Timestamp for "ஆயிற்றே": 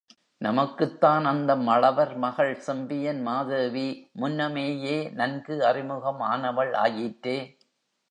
6.85-7.39